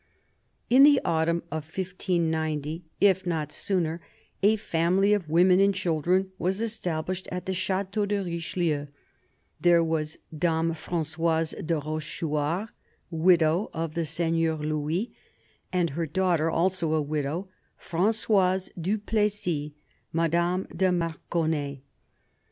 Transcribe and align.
In 0.67 0.81
the 0.81 0.99
autumn 1.05 1.43
of 1.51 1.63
1590, 1.65 2.83
if 2.99 3.23
not 3.27 3.51
sooner, 3.51 4.01
a 4.41 4.55
family 4.55 5.13
of 5.13 5.29
women 5.29 5.59
and 5.59 5.75
children 5.75 6.31
was 6.39 6.59
established 6.59 7.27
at 7.31 7.45
the 7.45 7.53
Chateau 7.53 8.07
de 8.07 8.17
Richelieu. 8.23 8.87
There 9.59 9.83
were 9.83 10.05
Dame 10.35 10.73
Frangoise 10.73 11.53
de 11.63 11.79
Rochechouart, 11.79 12.69
widow 13.11 13.69
of 13.75 13.91
4;he 13.93 14.03
Seigneur 14.05 14.57
Louis, 14.57 15.13
and 15.71 15.91
her 15.91 16.07
daughter, 16.07 16.49
also 16.49 16.93
a 16.93 17.01
widow, 17.03 17.49
Frangoise 17.77 18.71
du 18.81 18.97
Plessis, 18.97 19.69
Madame 20.11 20.65
de 20.75 20.91
Marconnay. 20.91 21.81